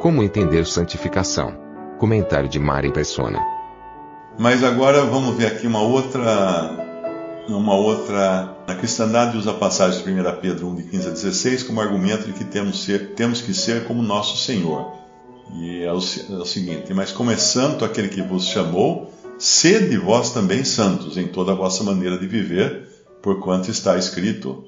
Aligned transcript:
Como 0.00 0.22
entender 0.22 0.64
santificação? 0.64 1.52
Comentário 1.98 2.48
de 2.48 2.60
Mari 2.60 2.92
Persona. 2.92 3.44
Mas 4.38 4.62
agora 4.62 5.02
vamos 5.02 5.36
ver 5.36 5.46
aqui 5.46 5.66
uma 5.66 5.82
outra. 5.82 6.70
Uma 7.48 7.74
outra. 7.74 8.56
A 8.68 8.74
cristandade 8.76 9.36
usa 9.36 9.50
a 9.50 9.54
passagem 9.54 10.04
de 10.04 10.08
1 10.08 10.40
Pedro 10.40 10.68
1, 10.68 10.74
de 10.76 10.82
15 10.84 11.08
a 11.08 11.10
16, 11.10 11.62
como 11.64 11.80
argumento 11.80 12.26
de 12.26 12.32
que 12.32 12.44
temos, 12.44 12.84
ser, 12.84 13.14
temos 13.16 13.40
que 13.40 13.52
ser 13.52 13.86
como 13.86 14.00
nosso 14.00 14.36
Senhor. 14.36 14.92
E 15.54 15.82
é 15.82 15.92
o, 15.92 15.96
é 15.96 16.42
o 16.42 16.44
seguinte: 16.44 16.94
Mas 16.94 17.10
como 17.10 17.32
é 17.32 17.36
santo 17.36 17.84
aquele 17.84 18.06
que 18.06 18.22
vos 18.22 18.46
chamou, 18.46 19.12
sede 19.36 19.96
vós 19.96 20.30
também 20.30 20.62
santos 20.62 21.16
em 21.16 21.26
toda 21.26 21.50
a 21.50 21.56
vossa 21.56 21.82
maneira 21.82 22.16
de 22.16 22.28
viver, 22.28 22.88
porquanto 23.20 23.68
está 23.68 23.98
escrito: 23.98 24.64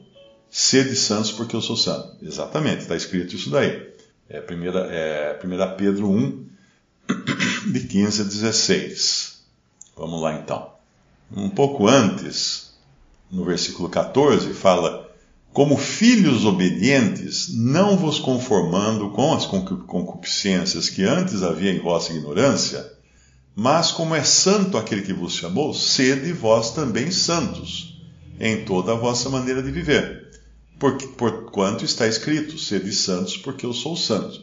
Sede 0.50 0.96
santos, 0.96 1.30
porque 1.30 1.54
eu 1.54 1.60
sou 1.60 1.76
santo. 1.76 2.16
Exatamente, 2.20 2.80
está 2.80 2.96
escrito 2.96 3.36
isso 3.36 3.48
daí. 3.48 3.89
É 4.32 4.38
1 4.38 4.44
é 4.92 5.34
primeira 5.34 5.66
Pedro 5.66 6.08
1, 6.08 6.46
de 7.72 7.80
15 7.80 8.22
a 8.22 8.24
16. 8.24 9.42
Vamos 9.96 10.22
lá 10.22 10.34
então. 10.34 10.70
Um 11.36 11.48
pouco 11.48 11.88
antes, 11.88 12.72
no 13.28 13.44
versículo 13.44 13.88
14, 13.88 14.54
fala: 14.54 15.10
Como 15.52 15.76
filhos 15.76 16.44
obedientes, 16.44 17.52
não 17.56 17.96
vos 17.96 18.20
conformando 18.20 19.10
com 19.10 19.34
as 19.34 19.46
concupiscências 19.46 20.88
que 20.88 21.02
antes 21.02 21.42
havia 21.42 21.72
em 21.72 21.80
vossa 21.80 22.12
ignorância, 22.12 22.88
mas 23.56 23.90
como 23.90 24.14
é 24.14 24.22
santo 24.22 24.78
aquele 24.78 25.02
que 25.02 25.12
vos 25.12 25.34
chamou, 25.34 25.74
sede 25.74 26.32
vós 26.32 26.70
também 26.70 27.10
santos 27.10 28.00
em 28.38 28.64
toda 28.64 28.92
a 28.92 28.96
vossa 28.96 29.28
maneira 29.28 29.60
de 29.60 29.72
viver 29.72 30.29
por 30.80 31.50
quanto 31.50 31.84
está 31.84 32.06
escrito, 32.06 32.58
sede 32.58 32.92
santos, 32.92 33.36
porque 33.36 33.66
eu 33.66 33.72
sou 33.74 33.94
santo. 33.94 34.42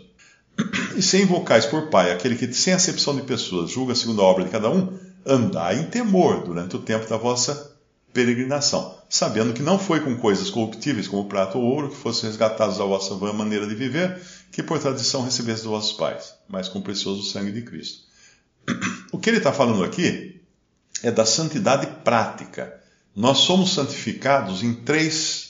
E 0.96 1.02
se 1.02 1.22
invocais 1.22 1.66
por 1.66 1.90
Pai 1.90 2.12
aquele 2.12 2.36
que, 2.36 2.54
sem 2.54 2.74
acepção 2.74 3.16
de 3.16 3.24
pessoas, 3.24 3.72
julga 3.72 3.96
segundo 3.96 4.22
a 4.22 4.26
obra 4.26 4.44
de 4.44 4.52
cada 4.52 4.70
um, 4.70 4.98
andai 5.26 5.80
em 5.80 5.86
temor 5.86 6.44
durante 6.44 6.76
o 6.76 6.80
tempo 6.80 7.10
da 7.10 7.18
vossa 7.18 7.76
peregrinação, 8.14 8.96
sabendo 9.10 9.54
que 9.54 9.62
não 9.62 9.78
foi 9.80 10.00
com 10.00 10.16
coisas 10.16 10.50
corruptíveis 10.50 11.08
como 11.08 11.28
prata 11.28 11.58
ou 11.58 11.64
ouro 11.64 11.90
que 11.90 11.98
fossem 11.98 12.30
resgatados 12.30 12.78
da 12.78 12.86
vossa 12.86 13.16
vã 13.16 13.34
maneira 13.34 13.68
de 13.68 13.76
viver, 13.76 14.22
que 14.52 14.64
por 14.64 14.80
tradição 14.80 15.24
recebesse 15.24 15.64
dos 15.64 15.72
vossos 15.72 15.94
pais, 15.94 16.36
mas 16.48 16.70
com 16.70 16.80
o 16.80 16.84
precioso 16.84 17.24
sangue 17.24 17.52
de 17.52 17.64
Cristo. 17.64 18.06
O 19.12 19.18
que 19.18 19.30
ele 19.30 19.38
está 19.38 19.54
falando 19.54 19.86
aqui 19.86 20.42
é 21.02 21.10
da 21.10 21.26
santidade 21.26 21.88
prática. 22.04 22.78
Nós 23.16 23.38
somos 23.38 23.74
santificados 23.74 24.62
em 24.62 24.74
três 24.74 25.47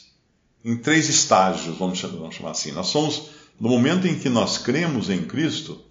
em 0.68 0.76
três 0.76 1.08
estágios, 1.08 1.78
vamos 1.78 1.98
chamar, 1.98 2.52
assim. 2.52 2.74
Nós 2.74 2.88
somos, 2.88 3.30
no 3.58 3.70
momento 3.70 4.06
em 4.06 4.20
que 4.20 4.28
nós 4.28 4.58
cremos 4.58 5.10
em 5.10 5.24
Cristo, 5.24 5.82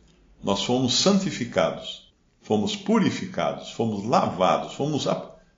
nós 0.44 0.64
fomos 0.64 0.98
santificados, 0.98 2.12
fomos 2.42 2.76
purificados, 2.76 3.70
fomos 3.70 4.04
lavados, 4.04 4.74
fomos 4.74 5.08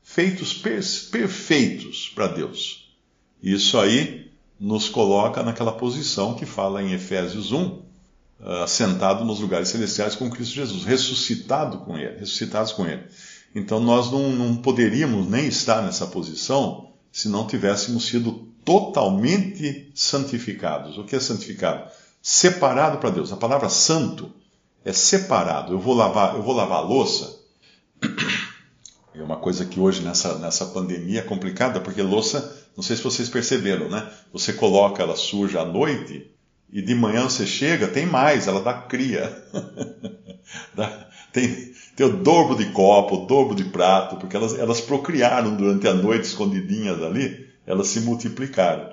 feitos 0.05 0.55
perfeitos 0.55 2.13
para 2.15 2.29
Deus. 2.29 2.95
Isso 3.43 3.77
aí 3.77 4.31
nos 4.59 4.89
coloca 4.89 5.43
naquela 5.43 5.73
posição 5.73 6.35
que 6.35 6.47
fala 6.47 6.81
em 6.81 6.93
Efésios 6.93 7.51
1, 7.51 7.83
ah, 8.41 8.63
assentado 8.63 9.25
nos 9.25 9.41
lugares 9.41 9.69
celestiais 9.69 10.15
com 10.15 10.31
Cristo 10.31 10.55
Jesus, 10.55 10.85
ressuscitado 10.85 11.79
com 11.79 11.99
Ele, 11.99 12.21
ressuscitados 12.21 12.71
com 12.71 12.87
Ele. 12.87 13.03
Então 13.53 13.81
nós 13.81 14.13
não, 14.13 14.31
não 14.31 14.55
poderíamos 14.55 15.29
nem 15.29 15.49
estar 15.49 15.83
nessa 15.83 16.07
posição 16.07 16.93
se 17.11 17.29
não 17.29 17.49
tivéssemos 17.49 18.07
sido 18.07 18.48
totalmente 18.69 19.91
santificados. 19.95 20.99
O 20.99 21.05
que 21.05 21.17
é 21.17 21.21
santificado? 21.21 21.91
Separado 22.21 22.99
para 22.99 23.09
Deus. 23.09 23.33
A 23.33 23.37
palavra 23.37 23.71
santo 23.71 24.31
é 24.85 24.93
separado. 24.93 25.73
Eu 25.73 25.79
vou 25.79 25.95
lavar, 25.95 26.35
eu 26.35 26.43
vou 26.43 26.55
lavar 26.55 26.81
a 26.81 26.83
louça. 26.83 27.41
É 29.15 29.23
uma 29.23 29.39
coisa 29.39 29.65
que 29.65 29.81
hoje 29.81 30.03
nessa, 30.03 30.39
nessa 30.39 30.67
pandemia 30.67 31.21
é 31.21 31.23
complicada, 31.23 31.81
porque 31.81 32.03
louça, 32.03 32.59
não 32.77 32.85
sei 32.85 32.95
se 32.95 33.03
vocês 33.03 33.31
perceberam, 33.31 33.89
né? 33.89 34.07
Você 34.35 34.53
coloca 34.53 35.03
ela 35.03 35.17
suja 35.17 35.63
à 35.63 35.65
noite 35.65 36.31
e 36.71 36.83
de 36.83 36.95
manhã 36.95 37.23
você 37.23 37.47
chega, 37.47 37.89
tem 37.89 38.05
mais, 38.05 38.49
ela 38.49 38.61
dá 38.61 38.75
cria. 38.75 39.45
tem, 41.33 41.73
tem 41.97 42.07
o 42.07 42.19
dobro 42.19 42.55
de 42.55 42.67
copo, 42.67 43.17
o 43.17 43.27
dobro 43.27 43.55
de 43.55 43.65
prato, 43.65 44.17
porque 44.17 44.37
elas, 44.37 44.59
elas 44.59 44.83
procriaram 44.83 45.57
durante 45.57 45.89
a 45.89 45.95
noite 45.95 46.27
escondidinhas 46.27 47.03
ali 47.03 47.48
elas 47.69 47.89
se 47.89 48.01
multiplicaram. 48.01 48.89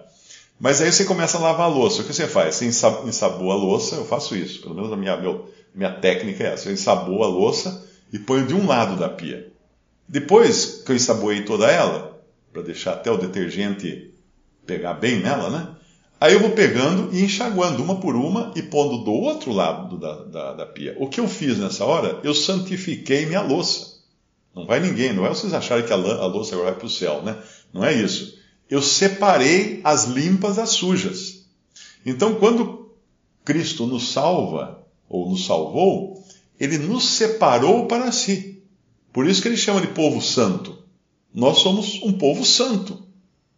Mas 0.60 0.82
aí 0.82 0.92
você 0.92 1.06
começa 1.06 1.38
a 1.38 1.42
lavar 1.42 1.68
a 1.68 1.74
louça. 1.74 2.02
O 2.02 2.06
que 2.06 2.14
você 2.14 2.28
faz? 2.28 2.56
Você 2.56 2.66
ensaboa 2.66 3.54
a 3.54 3.58
louça, 3.58 3.96
eu 3.96 4.06
faço 4.06 4.36
isso, 4.36 4.62
pelo 4.62 4.76
menos 4.76 4.92
a 4.92 4.98
minha, 4.98 5.16
meu, 5.18 5.50
minha 5.74 5.92
técnica 5.92 6.44
é 6.44 6.54
essa. 6.54 6.70
Eu 6.70 6.74
ensaboa 6.74 7.26
a 7.26 7.30
louça 7.30 7.86
e 8.12 8.20
ponho 8.20 8.46
de 8.46 8.54
um 8.54 8.68
lado 8.68 8.98
da 8.98 9.08
pia. 9.08 9.52
Depois 10.08 10.84
que 10.86 10.92
eu 10.92 10.96
ensaboei 10.96 11.44
toda 11.44 11.72
ela, 11.72 12.22
para 12.52 12.62
deixar 12.62 12.94
até 12.94 13.10
o 13.10 13.18
detergente 13.18 14.14
pegar 14.66 14.94
bem 14.94 15.22
nela, 15.22 15.50
né? 15.50 15.70
Aí 16.20 16.34
eu 16.34 16.40
vou 16.40 16.52
pegando 16.52 17.14
e 17.14 17.24
enxaguando 17.24 17.84
uma 17.84 18.00
por 18.00 18.16
uma 18.16 18.52
e 18.56 18.62
pondo 18.62 19.04
do 19.04 19.12
outro 19.12 19.52
lado 19.52 19.98
da, 19.98 20.16
da, 20.24 20.54
da 20.54 20.66
pia. 20.66 20.96
O 20.98 21.08
que 21.08 21.20
eu 21.20 21.28
fiz 21.28 21.58
nessa 21.58 21.84
hora? 21.84 22.20
Eu 22.24 22.34
santifiquei 22.34 23.26
minha 23.26 23.42
louça. 23.42 23.96
Não 24.56 24.66
vai 24.66 24.80
ninguém, 24.80 25.12
não 25.12 25.26
é 25.26 25.30
vocês 25.30 25.54
acharem 25.54 25.86
que 25.86 25.92
a, 25.92 25.96
a 25.96 26.26
louça 26.26 26.56
agora 26.56 26.72
vai 26.72 26.80
para 26.80 26.88
o 26.88 26.90
céu, 26.90 27.22
né? 27.22 27.38
Não 27.74 27.84
é 27.84 27.94
isso 27.94 28.45
eu 28.70 28.82
separei 28.82 29.82
as 29.84 30.06
limpas 30.06 30.56
das 30.56 30.72
sujas. 30.72 31.46
Então, 32.06 32.36
quando 32.36 32.92
Cristo 33.44 33.86
nos 33.86 34.10
salva, 34.10 34.84
ou 35.08 35.30
nos 35.30 35.46
salvou, 35.46 36.24
ele 36.60 36.78
nos 36.78 37.08
separou 37.10 37.88
para 37.88 38.12
si. 38.12 38.64
Por 39.14 39.28
isso 39.28 39.42
que 39.42 39.48
ele 39.48 39.58
chama 39.58 39.82
de 39.82 39.88
povo 39.88 40.22
santo. 40.22 40.78
Nós 41.34 41.60
somos 41.60 42.02
um 42.04 42.14
povo 42.14 42.46
santo. 42.46 43.04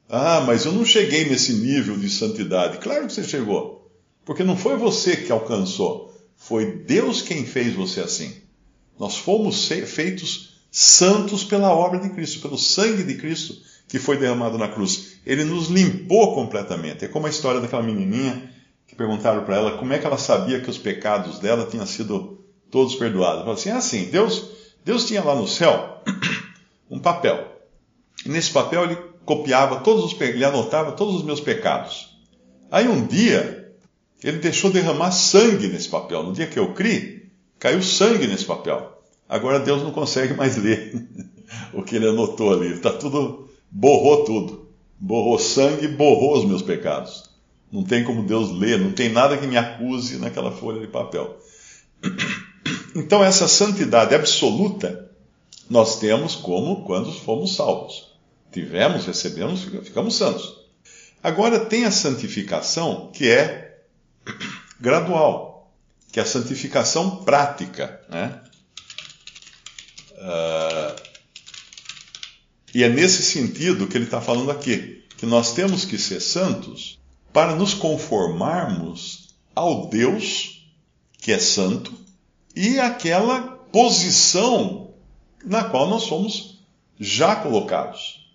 Ah, 0.10 0.44
mas 0.46 0.66
eu 0.66 0.72
não 0.72 0.86
cheguei 0.86 1.30
nesse 1.30 1.54
nível 1.54 1.98
de 1.98 2.10
santidade. 2.10 2.78
Claro 2.80 3.08
que 3.08 3.14
você 3.14 3.24
chegou. 3.24 3.90
Porque 4.26 4.44
não 4.44 4.58
foi 4.58 4.78
você 4.78 5.16
que 5.16 5.32
alcançou. 5.32 6.14
Foi 6.36 6.84
Deus 6.84 7.22
quem 7.22 7.46
fez 7.46 7.74
você 7.74 8.02
assim. 8.02 8.34
Nós 9.00 9.18
fomos 9.18 9.68
feitos 9.68 10.58
santos 10.72 11.44
pela 11.44 11.74
obra 11.74 12.00
de 12.00 12.10
Cristo, 12.10 12.42
pelo 12.42 12.58
sangue 12.58 13.04
de 13.04 13.16
Cristo 13.16 13.56
que 13.88 14.00
foi 14.00 14.18
derramado 14.18 14.58
na 14.58 14.68
cruz. 14.68 15.20
Ele 15.26 15.44
nos 15.44 15.68
limpou 15.68 16.36
completamente. 16.36 17.06
É 17.06 17.08
como 17.08 17.28
a 17.28 17.30
história 17.30 17.62
daquela 17.62 17.84
menininha 17.84 18.52
que 18.86 18.96
perguntaram 18.96 19.44
para 19.44 19.56
ela 19.56 19.78
como 19.78 19.94
é 19.94 20.00
que 20.00 20.06
ela 20.06 20.18
sabia 20.18 20.60
que 20.60 20.70
os 20.70 20.78
pecados 20.78 21.40
dela 21.40 21.68
tinham 21.70 21.86
sido 21.86 22.44
todos 22.70 22.96
perdoados. 22.96 23.36
Ela 23.36 23.44
falou 23.44 23.56
assim: 23.56 23.70
é 23.70 23.74
assim, 23.74 24.06
Deus, 24.06 24.52
Deus 24.84 25.06
tinha 25.06 25.24
lá 25.24 25.36
no 25.36 25.48
céu 25.48 26.04
um 26.90 27.00
papel. 27.00 27.56
E 28.26 28.30
nesse 28.30 28.52
papel 28.52 28.84
ele 28.84 28.98
copiava 29.26 29.82
todos 29.82 30.04
os 30.06 30.22
ele 30.22 30.44
anotava 30.44 30.92
todos 30.94 31.16
os 31.16 31.24
meus 31.24 31.40
pecados. 31.40 32.18
Aí 32.72 32.88
um 32.88 33.06
dia 33.06 33.74
ele 34.24 34.40
deixou 34.40 34.72
derramar 34.72 35.12
sangue 35.12 35.68
nesse 35.68 35.88
papel. 35.88 36.24
No 36.24 36.34
dia 36.34 36.48
que 36.48 36.60
eu 36.60 36.74
criei, 36.74 37.30
caiu 37.60 37.82
sangue 37.82 38.28
nesse 38.28 38.46
papel. 38.46 39.02
Agora 39.30 39.60
Deus 39.60 39.84
não 39.84 39.92
consegue 39.92 40.34
mais 40.34 40.58
ler 40.62 41.08
o 41.74 41.84
que 41.84 41.96
ele 41.96 42.08
anotou 42.08 42.54
ali. 42.54 42.74
Está 42.74 42.92
tudo 42.92 43.47
borrou 43.72 44.24
tudo. 44.26 44.68
Borrou 45.00 45.38
sangue, 45.38 45.88
borrou 45.88 46.38
os 46.38 46.46
meus 46.46 46.62
pecados. 46.62 47.30
Não 47.72 47.84
tem 47.84 48.04
como 48.04 48.24
Deus 48.24 48.52
ler, 48.52 48.80
não 48.80 48.92
tem 48.92 49.10
nada 49.10 49.38
que 49.38 49.46
me 49.46 49.58
acuse 49.58 50.18
naquela 50.18 50.52
folha 50.52 50.80
de 50.80 50.88
papel. 50.88 51.38
Então, 52.96 53.24
essa 53.24 53.48
santidade 53.48 54.16
absoluta 54.16 55.08
nós 55.70 56.00
temos 56.00 56.36
como 56.36 56.84
quando 56.84 57.12
fomos 57.12 57.56
salvos. 57.56 58.12
Tivemos, 58.52 59.06
recebemos, 59.06 59.64
ficamos 59.64 60.16
santos. 60.16 60.66
Agora, 61.22 61.60
tem 61.60 61.86
a 61.86 61.92
santificação 61.92 63.12
que 63.14 63.30
é 63.30 63.82
gradual, 64.82 65.72
que 66.12 66.20
é 66.20 66.24
a 66.24 66.26
santificação 66.26 67.18
prática. 67.24 68.02
Né? 68.10 68.42
Uh, 70.14 71.07
e 72.78 72.84
é 72.84 72.90
nesse 72.90 73.24
sentido 73.24 73.88
que 73.88 73.98
ele 73.98 74.06
está 74.06 74.22
falando 74.22 74.52
aqui, 74.52 75.04
que 75.18 75.26
nós 75.26 75.56
temos 75.56 75.84
que 75.84 75.98
ser 75.98 76.20
santos 76.20 77.00
para 77.34 77.56
nos 77.56 77.74
conformarmos 77.74 79.30
ao 79.56 79.88
Deus 79.88 80.70
que 81.18 81.32
é 81.32 81.40
santo 81.40 81.92
e 82.56 82.80
aquela 82.80 83.42
posição 83.72 84.92
na 85.44 85.64
qual 85.64 85.90
nós 85.90 86.04
somos 86.04 86.60
já 87.00 87.38
colocados. 87.38 88.30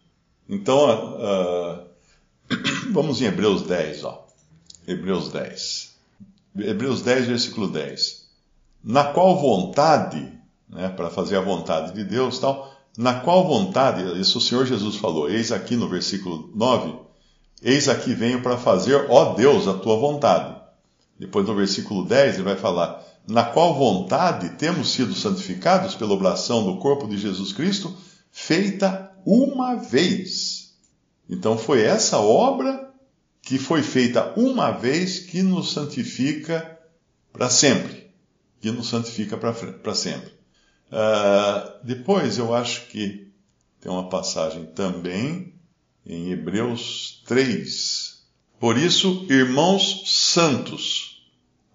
Então, 0.48 1.14
uh, 1.20 1.86
vamos 2.90 3.22
em 3.22 3.26
Hebreus 3.26 3.62
10, 3.62 4.02
ó. 4.02 4.26
Hebreus 4.88 5.30
10. 5.30 5.94
Hebreus 6.58 7.00
10, 7.02 7.26
versículo 7.28 7.68
10. 7.68 8.28
Na 8.82 9.04
qual 9.04 9.40
vontade, 9.40 10.36
né, 10.68 10.88
para 10.88 11.10
fazer 11.10 11.36
a 11.36 11.40
vontade 11.40 11.94
de 11.94 12.02
Deus, 12.02 12.40
tal, 12.40 12.71
na 12.96 13.20
qual 13.20 13.46
vontade, 13.46 14.20
isso 14.20 14.38
o 14.38 14.40
Senhor 14.40 14.66
Jesus 14.66 14.96
falou, 14.96 15.30
eis 15.30 15.50
aqui 15.50 15.76
no 15.76 15.88
versículo 15.88 16.50
9, 16.54 16.94
eis 17.62 17.88
aqui 17.88 18.14
venho 18.14 18.42
para 18.42 18.58
fazer, 18.58 19.06
ó 19.08 19.34
Deus, 19.34 19.66
a 19.66 19.74
tua 19.74 19.96
vontade. 19.96 20.60
Depois 21.18 21.46
no 21.46 21.54
versículo 21.54 22.04
10 22.04 22.34
ele 22.34 22.42
vai 22.42 22.56
falar, 22.56 23.02
na 23.26 23.44
qual 23.44 23.74
vontade 23.74 24.50
temos 24.56 24.90
sido 24.90 25.14
santificados 25.14 25.94
pela 25.94 26.12
oblação 26.12 26.64
do 26.64 26.78
corpo 26.78 27.06
de 27.06 27.16
Jesus 27.16 27.52
Cristo, 27.52 27.94
feita 28.30 29.10
uma 29.24 29.76
vez. 29.76 30.74
Então 31.30 31.56
foi 31.56 31.82
essa 31.82 32.18
obra 32.18 32.90
que 33.40 33.58
foi 33.58 33.82
feita 33.82 34.32
uma 34.36 34.70
vez 34.70 35.18
que 35.20 35.42
nos 35.42 35.72
santifica 35.72 36.78
para 37.32 37.48
sempre. 37.48 38.10
Que 38.60 38.70
nos 38.70 38.88
santifica 38.88 39.36
para 39.36 39.94
sempre. 39.94 40.41
Uh, 40.92 41.82
depois 41.82 42.36
eu 42.36 42.54
acho 42.54 42.86
que 42.88 43.32
tem 43.80 43.90
uma 43.90 44.10
passagem 44.10 44.66
também 44.66 45.54
em 46.04 46.30
Hebreus 46.30 47.22
3. 47.26 48.20
Por 48.60 48.76
isso, 48.76 49.26
irmãos 49.30 50.02
santos, 50.06 51.24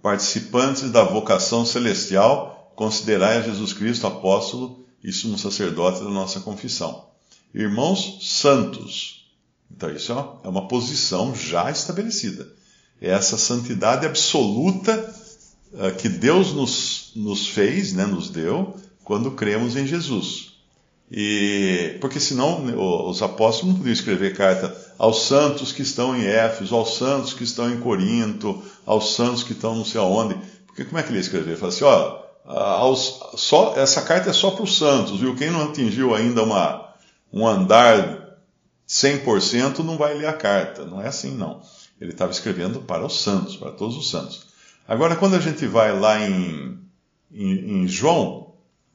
participantes 0.03 0.91
da 0.91 1.03
vocação 1.03 1.65
celestial, 1.65 2.71
considerai 2.75 3.37
a 3.37 3.41
Jesus 3.41 3.73
Cristo 3.73 4.05
apóstolo 4.05 4.85
e 5.03 5.11
sumo 5.11 5.37
sacerdote 5.37 6.03
da 6.03 6.09
nossa 6.09 6.39
confissão. 6.41 7.07
Irmãos 7.53 8.19
santos. 8.21 9.25
Então, 9.71 9.89
isso 9.89 10.13
é 10.43 10.47
uma 10.47 10.67
posição 10.67 11.35
já 11.35 11.71
estabelecida. 11.71 12.47
É 13.01 13.09
essa 13.09 13.37
santidade 13.37 14.05
absoluta 14.05 15.13
uh, 15.73 15.95
que 15.97 16.07
Deus 16.07 16.53
nos, 16.53 17.11
nos 17.15 17.47
fez, 17.47 17.93
né, 17.93 18.05
nos 18.05 18.29
deu, 18.29 18.75
quando 19.07 19.31
cremos 19.31 19.77
em 19.77 19.87
Jesus. 19.87 20.57
E 21.09 21.97
porque 22.01 22.19
senão 22.19 22.65
os 23.09 23.21
apóstolos 23.21 23.71
não 23.71 23.77
podiam 23.77 23.93
escrever 23.93 24.35
carta 24.35 24.75
aos 24.99 25.21
santos 25.27 25.71
que 25.71 25.81
estão 25.81 26.13
em 26.13 26.25
Éfeso, 26.25 26.75
aos 26.75 26.97
santos 26.97 27.33
que 27.33 27.45
estão 27.45 27.71
em 27.71 27.79
Corinto, 27.79 28.61
aos 28.85 29.15
santos 29.15 29.43
que 29.43 29.53
estão 29.53 29.73
não 29.75 29.85
sei 29.85 30.01
aonde. 30.01 30.35
Porque 30.65 30.83
como 30.83 30.99
é 30.99 31.03
que 31.03 31.07
ele 31.07 31.19
ia 31.19 31.21
escrever? 31.21 31.51
Ele 31.51 31.55
fala 31.55 31.71
assim, 31.71 31.85
ó, 31.85 32.19
aos, 32.43 33.21
só, 33.37 33.75
essa 33.77 34.01
carta 34.01 34.29
é 34.29 34.33
só 34.33 34.51
para 34.51 34.65
os 34.65 34.77
santos, 34.77 35.21
viu? 35.21 35.33
Quem 35.37 35.51
não 35.51 35.69
atingiu 35.69 36.13
ainda 36.13 36.43
uma, 36.43 36.93
um 37.31 37.47
andar 37.47 38.35
100% 38.85 39.79
não 39.85 39.97
vai 39.97 40.15
ler 40.15 40.27
a 40.27 40.33
carta. 40.33 40.83
Não 40.83 41.01
é 41.01 41.07
assim, 41.07 41.31
não. 41.31 41.61
Ele 42.01 42.11
estava 42.11 42.33
escrevendo 42.33 42.81
para 42.81 43.05
os 43.05 43.21
santos, 43.21 43.55
para 43.55 43.71
todos 43.71 43.95
os 43.95 44.09
santos. 44.09 44.47
Agora, 44.85 45.15
quando 45.15 45.37
a 45.37 45.39
gente 45.39 45.65
vai 45.65 45.97
lá 45.97 46.19
em, 46.19 46.77
em, 47.31 47.83
em 47.83 47.87
João 47.87 48.36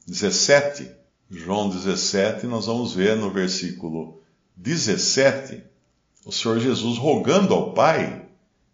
17, 0.07 0.91
João 1.29 1.69
17, 1.69 2.45
nós 2.47 2.65
vamos 2.65 2.93
ver 2.93 3.15
no 3.15 3.29
versículo 3.29 4.21
17, 4.55 5.63
o 6.25 6.31
Senhor 6.31 6.59
Jesus 6.59 6.97
rogando 6.97 7.53
ao 7.53 7.73
Pai, 7.73 8.25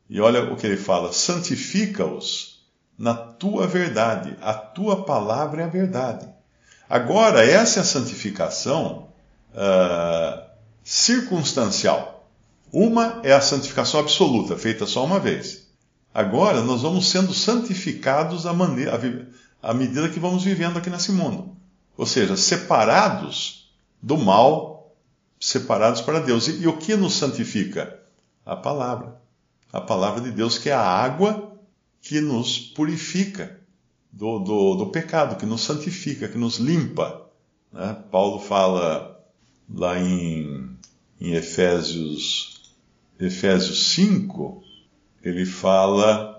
e 0.10 0.20
olha 0.20 0.52
o 0.52 0.56
que 0.56 0.66
ele 0.66 0.78
fala: 0.78 1.14
santifica-os 1.14 2.60
na 2.98 3.14
tua 3.14 3.66
verdade, 3.66 4.36
a 4.42 4.54
tua 4.54 5.06
palavra 5.06 5.62
é 5.62 5.66
a 5.66 5.70
verdade. 5.70 6.28
Agora, 6.90 7.46
essa 7.46 7.80
é 7.80 7.82
a 7.82 7.86
santificação 7.86 9.08
uh, 9.54 10.44
circunstancial. 10.84 12.28
Uma 12.74 13.22
é 13.24 13.32
a 13.32 13.40
santificação 13.40 14.00
absoluta, 14.00 14.58
feita 14.58 14.86
só 14.86 15.06
uma 15.06 15.20
vez. 15.20 15.70
Agora, 16.14 16.62
nós 16.62 16.82
vamos 16.82 17.10
sendo 17.10 17.34
santificados 17.34 18.46
à, 18.46 18.52
maneira, 18.52 19.00
à 19.62 19.74
medida 19.74 20.10
que 20.10 20.20
vamos 20.20 20.44
vivendo 20.44 20.78
aqui 20.78 20.90
nesse 20.90 21.12
mundo. 21.12 21.56
Ou 21.98 22.06
seja, 22.06 22.38
separados 22.38 23.70
do 24.02 24.18
mal, 24.18 24.96
separados 25.40 26.02
para 26.02 26.20
Deus. 26.20 26.48
E, 26.48 26.62
e 26.62 26.68
o 26.68 26.78
que 26.78 26.96
nos 26.96 27.14
santifica? 27.14 28.00
A 28.46 28.56
palavra. 28.56 29.20
A 29.72 29.82
palavra 29.82 30.22
de 30.22 30.32
Deus, 30.32 30.58
que 30.58 30.70
é 30.70 30.74
a 30.74 30.82
água 30.82 31.54
que 32.02 32.22
nos 32.22 32.58
purifica 32.58 33.60
do, 34.12 34.40
do, 34.40 34.76
do 34.76 34.86
pecado, 34.88 35.36
que 35.36 35.46
nos 35.46 35.62
santifica, 35.62 36.28
que 36.28 36.38
nos 36.38 36.58
limpa. 36.58 37.30
Né? 37.72 37.96
Paulo 38.10 38.40
fala 38.40 39.20
lá 39.72 40.00
em, 40.00 40.70
em 41.20 41.34
Efésios, 41.34 42.74
Efésios 43.20 43.92
5, 43.92 44.64
ele 45.24 45.46
fala 45.46 46.39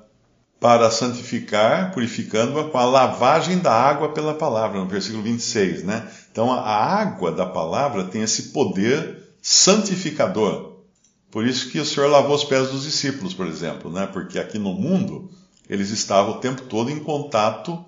para 0.60 0.90
santificar, 0.90 1.90
purificando-a 1.90 2.68
com 2.68 2.76
a 2.76 2.84
lavagem 2.84 3.58
da 3.58 3.72
água 3.72 4.10
pela 4.10 4.34
palavra, 4.34 4.78
no 4.78 4.86
versículo 4.86 5.22
26, 5.22 5.84
né? 5.84 6.06
Então 6.30 6.52
a 6.52 6.60
água 6.60 7.32
da 7.32 7.46
palavra 7.46 8.04
tem 8.04 8.20
esse 8.20 8.50
poder 8.50 9.32
santificador. 9.40 10.82
Por 11.30 11.46
isso 11.46 11.70
que 11.70 11.80
o 11.80 11.84
Senhor 11.84 12.10
lavou 12.10 12.34
os 12.34 12.44
pés 12.44 12.68
dos 12.68 12.82
discípulos, 12.82 13.32
por 13.32 13.46
exemplo, 13.46 13.90
né? 13.90 14.06
Porque 14.06 14.38
aqui 14.38 14.58
no 14.58 14.74
mundo 14.74 15.30
eles 15.68 15.88
estavam 15.90 16.34
o 16.34 16.40
tempo 16.40 16.62
todo 16.62 16.90
em 16.90 16.98
contato 16.98 17.82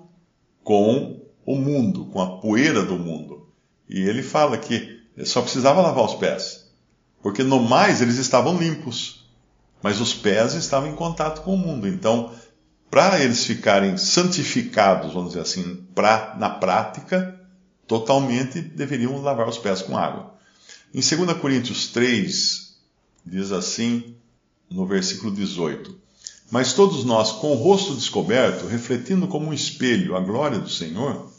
com 0.63 1.21
o 1.45 1.55
mundo, 1.55 2.05
com 2.05 2.21
a 2.21 2.37
poeira 2.37 2.83
do 2.83 2.97
mundo. 2.97 3.49
E 3.87 4.01
ele 4.01 4.23
fala 4.23 4.57
que 4.57 4.99
só 5.25 5.41
precisava 5.41 5.81
lavar 5.81 6.05
os 6.05 6.15
pés, 6.15 6.71
porque 7.21 7.43
no 7.43 7.61
mais 7.61 8.01
eles 8.01 8.17
estavam 8.17 8.57
limpos, 8.57 9.29
mas 9.81 10.01
os 10.01 10.13
pés 10.13 10.55
estavam 10.55 10.89
em 10.89 10.95
contato 10.95 11.41
com 11.41 11.53
o 11.53 11.57
mundo. 11.57 11.87
Então, 11.87 12.31
para 12.93 13.23
eles 13.23 13.43
ficarem 13.43 13.97
santificados, 13.97 15.13
vamos 15.13 15.29
dizer 15.29 15.41
assim, 15.41 15.83
pra, 15.95 16.35
na 16.37 16.47
prática, 16.47 17.41
totalmente 17.87 18.61
deveriam 18.61 19.19
lavar 19.19 19.49
os 19.49 19.57
pés 19.57 19.81
com 19.81 19.97
água. 19.97 20.35
Em 20.93 20.99
2 20.99 21.35
Coríntios 21.39 21.87
3, 21.87 22.77
diz 23.25 23.51
assim, 23.51 24.13
no 24.69 24.85
versículo 24.85 25.33
18: 25.33 25.97
Mas 26.51 26.73
todos 26.73 27.03
nós, 27.03 27.31
com 27.31 27.53
o 27.53 27.55
rosto 27.55 27.95
descoberto, 27.95 28.67
refletindo 28.67 29.27
como 29.27 29.47
um 29.47 29.53
espelho 29.53 30.15
a 30.15 30.19
glória 30.19 30.59
do 30.59 30.69
Senhor, 30.69 31.31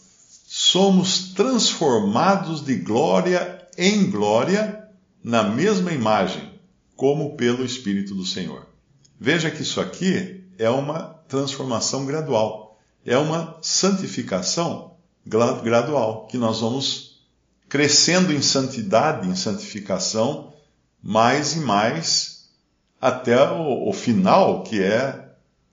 somos 0.45 1.35
transformados 1.35 2.65
de 2.65 2.75
glória 2.75 3.65
em 3.79 4.11
glória 4.11 4.89
na 5.23 5.45
mesma 5.45 5.93
imagem, 5.93 6.51
como 6.97 7.37
pelo 7.37 7.65
Espírito 7.65 8.13
do 8.13 8.27
Senhor. 8.27 8.67
Veja 9.21 9.53
que 9.53 9.63
isso 9.63 9.81
aqui 9.81 10.43
é 10.59 10.69
uma 10.69 11.14
transformação 11.35 12.07
gradual, 12.07 12.79
é 13.05 13.19
uma 13.19 13.59
santificação 13.61 14.95
gradual, 15.27 16.27
que 16.29 16.39
nós 16.39 16.61
vamos 16.61 17.21
crescendo 17.69 18.33
em 18.33 18.41
santidade, 18.41 19.29
em 19.29 19.35
santificação, 19.35 20.53
mais 21.03 21.57
e 21.57 21.61
mais, 21.61 22.51
até 23.01 23.51
o, 23.51 23.89
o 23.89 23.93
final, 23.93 24.63
que 24.63 24.81
é 24.81 25.29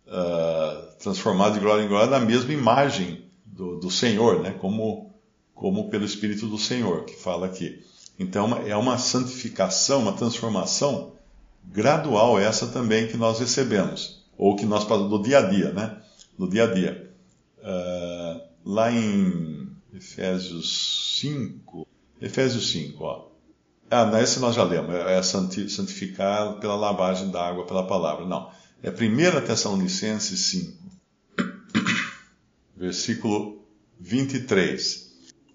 uh, 0.07 0.91
transformado 0.99 1.53
de 1.53 1.59
glória 1.59 1.83
em 1.83 1.87
glória 1.87 2.09
na 2.09 2.19
mesma 2.19 2.51
imagem 2.51 3.25
do, 3.45 3.79
do 3.79 3.91
Senhor, 3.91 4.41
né? 4.41 4.55
como, 4.59 5.13
como 5.53 5.89
pelo 5.89 6.05
Espírito 6.05 6.47
do 6.47 6.57
Senhor, 6.57 7.05
que 7.05 7.15
fala 7.15 7.45
aqui. 7.45 7.85
Então, 8.17 8.61
é 8.65 8.75
uma 8.75 8.97
santificação, 8.97 10.01
uma 10.01 10.13
transformação 10.13 11.13
gradual, 11.63 12.39
essa 12.39 12.67
também 12.67 13.07
que 13.07 13.17
nós 13.17 13.39
recebemos 13.39 14.20
ou 14.41 14.55
que 14.55 14.65
nós 14.65 14.83
passamos 14.83 15.11
no 15.11 15.21
dia 15.21 15.37
a 15.37 15.41
dia, 15.43 15.71
né? 15.71 16.01
No 16.35 16.49
dia 16.49 16.63
a 16.63 16.73
dia. 16.73 17.13
Uh, 17.59 18.41
lá 18.65 18.91
em 18.91 19.69
Efésios 19.93 21.19
5, 21.19 21.87
Efésios 22.19 22.71
5, 22.71 23.03
ó. 23.03 23.27
Ah, 23.91 24.07
nesse 24.07 24.39
nós 24.39 24.55
já 24.55 24.63
lemos, 24.63 24.95
é, 24.95 25.19
é 25.19 25.21
santificar 25.21 26.55
pela 26.59 26.75
lavagem 26.75 27.29
da 27.29 27.47
água 27.47 27.67
pela 27.67 27.85
palavra. 27.85 28.25
Não, 28.25 28.49
é 28.81 28.89
1 28.89 29.45
Tessalonicenses 29.45 30.39
5, 30.39 30.75
versículo 32.75 33.63
23. 33.99 35.11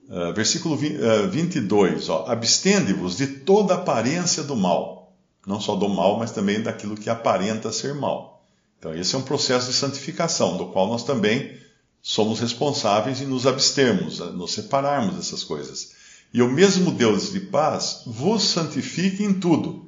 Uh, 0.08 0.32
versículo 0.32 0.76
20, 0.76 0.96
uh, 0.96 1.28
22, 1.28 2.08
ó. 2.08 2.26
Abstende-vos 2.28 3.16
de 3.16 3.26
toda 3.26 3.74
aparência 3.74 4.44
do 4.44 4.54
mal. 4.54 5.12
Não 5.44 5.60
só 5.60 5.74
do 5.74 5.88
mal, 5.88 6.20
mas 6.20 6.30
também 6.30 6.62
daquilo 6.62 6.94
que 6.94 7.10
aparenta 7.10 7.72
ser 7.72 7.92
mal 7.92 8.35
então, 8.78 8.94
esse 8.94 9.14
é 9.14 9.18
um 9.18 9.22
processo 9.22 9.68
de 9.68 9.72
santificação, 9.72 10.56
do 10.56 10.66
qual 10.66 10.86
nós 10.86 11.02
também 11.02 11.56
somos 12.02 12.38
responsáveis 12.40 13.20
em 13.20 13.26
nos 13.26 13.46
abstermos, 13.46 14.18
nos 14.18 14.52
separarmos 14.52 15.16
dessas 15.16 15.42
coisas. 15.42 15.92
E 16.32 16.42
o 16.42 16.50
mesmo 16.50 16.90
Deus 16.92 17.32
de 17.32 17.40
paz 17.40 18.02
vos 18.06 18.42
santifique 18.42 19.24
em 19.24 19.34
tudo, 19.34 19.86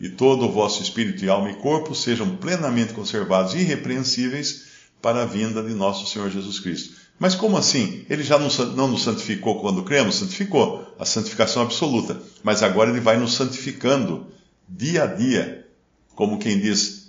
e 0.00 0.08
todo 0.08 0.46
o 0.46 0.52
vosso 0.52 0.82
espírito 0.82 1.24
e 1.24 1.28
alma 1.28 1.50
e 1.50 1.56
corpo 1.56 1.94
sejam 1.94 2.36
plenamente 2.36 2.94
conservados 2.94 3.54
irrepreensíveis 3.54 4.70
para 5.02 5.22
a 5.22 5.26
vinda 5.26 5.62
de 5.62 5.74
nosso 5.74 6.06
Senhor 6.06 6.30
Jesus 6.30 6.58
Cristo. 6.60 6.94
Mas 7.18 7.34
como 7.34 7.58
assim? 7.58 8.06
Ele 8.08 8.22
já 8.22 8.38
não, 8.38 8.48
não 8.74 8.88
nos 8.88 9.02
santificou 9.02 9.60
quando 9.60 9.82
cremos? 9.82 10.14
Santificou, 10.14 10.86
a 10.98 11.04
santificação 11.04 11.62
absoluta. 11.62 12.22
Mas 12.42 12.62
agora 12.62 12.88
ele 12.88 13.00
vai 13.00 13.18
nos 13.18 13.34
santificando 13.34 14.26
dia 14.66 15.04
a 15.04 15.06
dia, 15.06 15.66
como 16.14 16.38
quem 16.38 16.58
diz, 16.58 16.99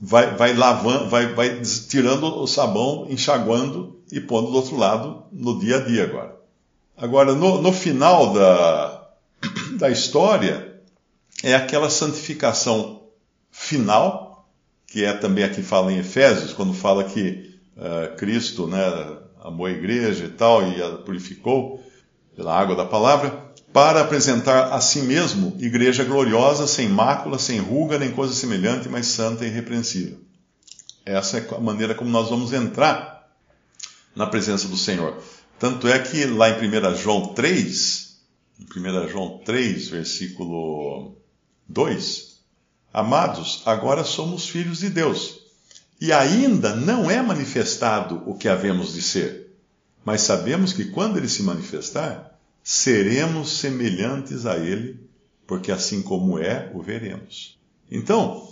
vai, 0.00 0.34
vai 0.36 0.54
lavando, 0.54 1.08
vai, 1.08 1.32
vai 1.34 1.60
tirando 1.88 2.24
o 2.26 2.46
sabão, 2.46 3.06
enxaguando 3.08 4.00
e 4.12 4.20
pondo 4.20 4.50
do 4.50 4.56
outro 4.56 4.76
lado 4.76 5.24
no 5.32 5.58
dia 5.58 5.78
a 5.78 5.80
dia 5.80 6.04
agora. 6.04 6.36
Agora, 6.96 7.34
no, 7.34 7.60
no 7.60 7.72
final 7.72 8.32
da, 8.32 9.08
da 9.78 9.90
história, 9.90 10.80
é 11.42 11.54
aquela 11.54 11.90
santificação 11.90 13.02
final, 13.50 14.48
que 14.86 15.04
é 15.04 15.12
também 15.12 15.44
aqui 15.44 15.62
fala 15.62 15.92
em 15.92 15.98
Efésios, 15.98 16.52
quando 16.52 16.72
fala 16.72 17.04
que 17.04 17.58
uh, 17.76 18.16
Cristo 18.16 18.66
né, 18.66 18.80
amou 19.42 19.66
a 19.66 19.70
igreja 19.70 20.24
e 20.24 20.28
tal, 20.28 20.62
e 20.62 20.80
a 20.80 20.90
purificou 20.98 21.82
pela 22.36 22.56
água 22.56 22.76
da 22.76 22.84
palavra, 22.84 23.43
para 23.74 24.02
apresentar 24.02 24.72
a 24.72 24.80
si 24.80 25.00
mesmo 25.00 25.56
igreja 25.58 26.04
gloriosa, 26.04 26.64
sem 26.64 26.88
mácula, 26.88 27.40
sem 27.40 27.58
ruga, 27.58 27.98
nem 27.98 28.12
coisa 28.12 28.32
semelhante, 28.32 28.88
mas 28.88 29.06
santa 29.06 29.44
e 29.44 29.48
irrepreensível. 29.48 30.20
Essa 31.04 31.38
é 31.38 31.54
a 31.56 31.58
maneira 31.58 31.92
como 31.92 32.08
nós 32.08 32.30
vamos 32.30 32.52
entrar 32.52 33.28
na 34.14 34.28
presença 34.28 34.68
do 34.68 34.76
Senhor. 34.76 35.20
Tanto 35.58 35.88
é 35.88 35.98
que 35.98 36.24
lá 36.24 36.50
em 36.50 36.54
1 36.54 36.94
João 36.98 37.34
3, 37.34 38.16
em 38.60 38.80
1 38.80 39.08
João 39.08 39.38
3, 39.44 39.88
versículo 39.88 41.16
2, 41.68 42.34
Amados, 42.92 43.60
agora 43.66 44.04
somos 44.04 44.48
filhos 44.48 44.78
de 44.78 44.88
Deus. 44.88 45.40
E 46.00 46.12
ainda 46.12 46.76
não 46.76 47.10
é 47.10 47.20
manifestado 47.20 48.22
o 48.24 48.36
que 48.36 48.48
havemos 48.48 48.92
de 48.94 49.02
ser. 49.02 49.52
Mas 50.04 50.20
sabemos 50.20 50.72
que 50.72 50.84
quando 50.84 51.16
ele 51.16 51.28
se 51.28 51.42
manifestar, 51.42 52.33
seremos 52.64 53.58
semelhantes 53.58 54.46
a 54.46 54.56
ele, 54.56 55.06
porque 55.46 55.70
assim 55.70 56.00
como 56.00 56.38
é, 56.38 56.72
o 56.74 56.80
veremos. 56.80 57.58
Então, 57.90 58.48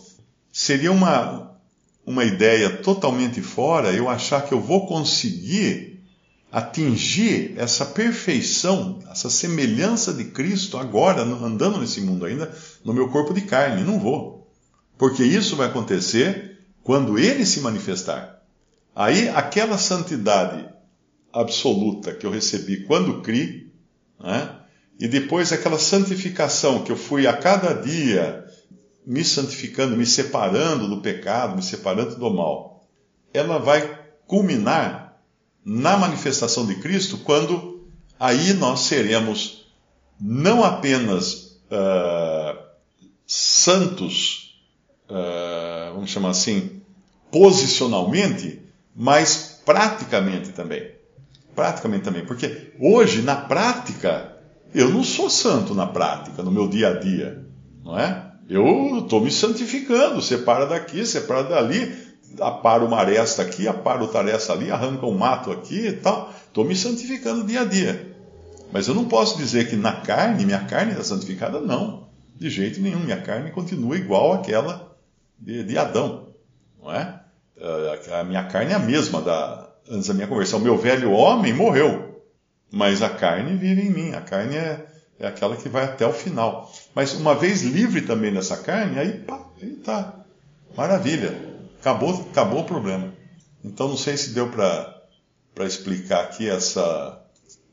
seria 0.52 0.92
uma, 0.92 1.56
uma 2.04 2.22
ideia 2.22 2.68
totalmente 2.68 3.40
fora 3.40 3.90
eu 3.90 4.10
achar 4.10 4.46
que 4.46 4.52
eu 4.52 4.60
vou 4.60 4.86
conseguir 4.86 6.04
atingir 6.52 7.54
essa 7.56 7.86
perfeição, 7.86 8.98
essa 9.10 9.30
semelhança 9.30 10.12
de 10.12 10.26
Cristo 10.26 10.76
agora, 10.76 11.22
andando 11.22 11.78
nesse 11.78 12.02
mundo 12.02 12.26
ainda, 12.26 12.54
no 12.84 12.92
meu 12.92 13.08
corpo 13.08 13.32
de 13.32 13.40
carne. 13.40 13.82
Não 13.82 13.98
vou. 13.98 14.52
Porque 14.98 15.24
isso 15.24 15.56
vai 15.56 15.68
acontecer 15.68 16.58
quando 16.82 17.18
ele 17.18 17.46
se 17.46 17.60
manifestar. 17.60 18.42
Aí, 18.94 19.30
aquela 19.30 19.78
santidade 19.78 20.68
absoluta 21.32 22.12
que 22.12 22.26
eu 22.26 22.30
recebi 22.30 22.84
quando 22.84 23.22
criei, 23.22 23.71
né? 24.18 24.56
e 24.98 25.08
depois 25.08 25.52
aquela 25.52 25.78
santificação 25.78 26.84
que 26.84 26.92
eu 26.92 26.96
fui 26.96 27.26
a 27.26 27.32
cada 27.32 27.72
dia 27.72 28.44
me 29.04 29.24
santificando, 29.24 29.96
me 29.96 30.06
separando 30.06 30.88
do 30.88 31.00
pecado, 31.00 31.56
me 31.56 31.62
separando 31.62 32.16
do 32.16 32.30
mal, 32.32 32.88
ela 33.34 33.58
vai 33.58 34.00
culminar 34.26 35.20
na 35.64 35.96
manifestação 35.96 36.66
de 36.66 36.76
Cristo, 36.76 37.18
quando 37.18 37.88
aí 38.18 38.52
nós 38.52 38.80
seremos 38.80 39.66
não 40.20 40.62
apenas 40.62 41.60
uh, 41.66 42.58
santos, 43.26 44.60
uh, 45.08 45.94
vamos 45.94 46.10
chamar 46.10 46.30
assim, 46.30 46.80
posicionalmente, 47.30 48.62
mas 48.94 49.60
praticamente 49.64 50.50
também. 50.50 50.92
Praticamente 51.54 52.04
também, 52.04 52.24
porque 52.24 52.72
hoje, 52.80 53.22
na 53.22 53.36
prática, 53.36 54.36
eu 54.74 54.88
não 54.88 55.04
sou 55.04 55.28
santo 55.28 55.74
na 55.74 55.86
prática, 55.86 56.42
no 56.42 56.50
meu 56.50 56.66
dia 56.66 56.88
a 56.88 56.98
dia, 56.98 57.44
não 57.84 57.98
é? 57.98 58.32
Eu 58.48 59.00
estou 59.00 59.20
me 59.20 59.30
santificando, 59.30 60.20
separa 60.20 60.66
daqui, 60.66 61.06
separa 61.06 61.44
dali, 61.44 61.94
aparo 62.40 62.86
uma 62.86 62.98
aresta 62.98 63.42
aqui, 63.42 63.68
aparo 63.68 64.02
outra 64.02 64.20
aresta 64.20 64.52
ali, 64.52 64.70
arranca 64.70 65.06
um 65.06 65.16
mato 65.16 65.50
aqui 65.50 65.86
e 65.86 65.92
tal. 65.92 66.32
Estou 66.46 66.64
me 66.64 66.74
santificando 66.74 67.46
dia 67.46 67.62
a 67.62 67.64
dia. 67.64 68.14
Mas 68.72 68.88
eu 68.88 68.94
não 68.94 69.04
posso 69.04 69.36
dizer 69.36 69.68
que 69.68 69.76
na 69.76 69.92
carne, 69.92 70.44
minha 70.44 70.64
carne 70.64 70.92
está 70.92 71.04
santificada, 71.04 71.60
não. 71.60 72.08
De 72.34 72.48
jeito 72.48 72.80
nenhum. 72.80 73.00
Minha 73.00 73.20
carne 73.20 73.50
continua 73.50 73.96
igual 73.96 74.32
àquela 74.32 74.96
de, 75.38 75.62
de 75.62 75.78
Adão. 75.78 76.28
Não 76.82 76.92
é? 76.92 77.20
A 78.18 78.24
minha 78.24 78.44
carne 78.44 78.72
é 78.72 78.74
a 78.74 78.78
mesma 78.78 79.20
da, 79.20 79.61
antes 79.88 80.08
da 80.08 80.14
minha 80.14 80.26
conversão. 80.26 80.60
Meu 80.60 80.76
velho 80.76 81.12
homem 81.12 81.52
morreu. 81.52 82.22
Mas 82.70 83.02
a 83.02 83.10
carne 83.10 83.56
vive 83.56 83.82
em 83.82 83.90
mim. 83.90 84.12
A 84.14 84.20
carne 84.20 84.56
é, 84.56 84.86
é 85.18 85.26
aquela 85.26 85.56
que 85.56 85.68
vai 85.68 85.84
até 85.84 86.06
o 86.06 86.12
final. 86.12 86.72
Mas 86.94 87.12
uma 87.12 87.34
vez 87.34 87.62
livre 87.62 88.02
também 88.02 88.32
dessa 88.32 88.56
carne, 88.56 88.98
aí 88.98 89.18
pá, 89.18 89.44
aí 89.60 89.70
tá. 89.76 90.14
Maravilha. 90.76 91.36
Acabou, 91.80 92.26
acabou 92.30 92.60
o 92.60 92.64
problema. 92.64 93.12
Então 93.62 93.88
não 93.88 93.96
sei 93.96 94.16
se 94.16 94.30
deu 94.30 94.48
para 94.48 95.66
explicar 95.66 96.22
aqui 96.22 96.48
essa, 96.48 97.20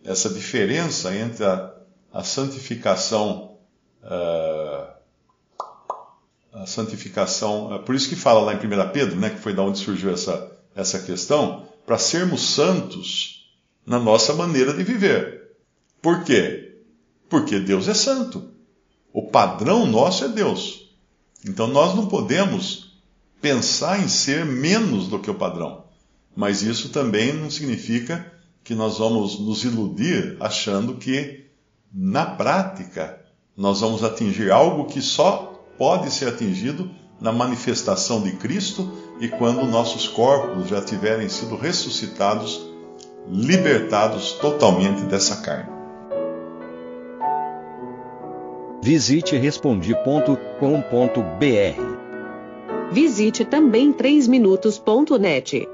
essa 0.03 0.29
diferença 0.29 1.15
entre 1.15 1.45
a, 1.45 1.73
a 2.11 2.23
santificação. 2.23 3.57
Uh, 4.03 4.99
a 6.51 6.65
santificação, 6.65 7.75
uh, 7.75 7.79
por 7.79 7.95
isso 7.95 8.09
que 8.09 8.15
fala 8.15 8.41
lá 8.41 8.53
em 8.53 8.57
1 8.57 8.91
Pedro, 8.91 9.15
né, 9.17 9.29
que 9.29 9.39
foi 9.39 9.53
da 9.53 9.61
onde 9.61 9.77
surgiu 9.77 10.11
essa, 10.11 10.51
essa 10.75 10.99
questão, 10.99 11.68
para 11.89 11.97
sermos 11.97 12.53
santos 12.53 13.49
na 13.83 13.97
nossa 13.97 14.35
maneira 14.35 14.75
de 14.75 14.83
viver. 14.83 15.55
Por 15.99 16.23
quê? 16.23 16.83
Porque 17.27 17.59
Deus 17.59 17.87
é 17.87 17.95
santo. 17.95 18.51
O 19.11 19.23
padrão 19.23 19.87
nosso 19.87 20.23
é 20.23 20.27
Deus. 20.27 20.95
Então 21.43 21.65
nós 21.65 21.95
não 21.95 22.05
podemos 22.05 22.93
pensar 23.41 23.99
em 23.99 24.07
ser 24.07 24.45
menos 24.45 25.07
do 25.07 25.17
que 25.17 25.31
o 25.31 25.33
padrão. 25.33 25.85
Mas 26.35 26.61
isso 26.61 26.89
também 26.89 27.33
não 27.33 27.49
significa 27.49 28.33
que 28.63 28.75
nós 28.75 28.99
vamos 28.99 29.39
nos 29.39 29.63
iludir 29.63 30.37
achando 30.39 30.93
que, 30.93 31.47
na 31.91 32.23
prática, 32.23 33.19
nós 33.57 33.81
vamos 33.81 34.03
atingir 34.03 34.51
algo 34.51 34.85
que 34.85 35.01
só 35.01 35.65
pode 35.75 36.11
ser 36.11 36.27
atingido 36.27 36.91
na 37.19 37.31
manifestação 37.31 38.21
de 38.21 38.33
Cristo 38.33 39.08
e 39.19 39.27
quando 39.27 39.65
nossos 39.65 40.07
corpos 40.07 40.67
já 40.67 40.81
tiverem 40.81 41.27
sido 41.27 41.55
ressuscitados, 41.55 42.69
libertados 43.27 44.33
totalmente 44.33 45.01
dessa 45.03 45.41
carne. 45.41 45.77
Visite 48.81 49.35
respondi.com.br 49.35 51.99
Visite 52.91 53.45
também 53.45 53.93
3minutos.net. 53.93 55.67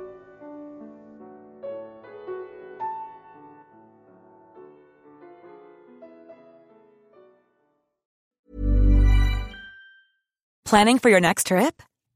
Planning 10.66 11.00
for 11.00 11.10
your 11.10 11.22
next 11.22 11.48
trip? 11.48 11.82